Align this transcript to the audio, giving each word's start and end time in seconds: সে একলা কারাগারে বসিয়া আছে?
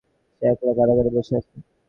সে 0.35 0.45
একলা 0.49 0.71
কারাগারে 0.77 1.09
বসিয়া 1.15 1.37
আছে? 1.41 1.55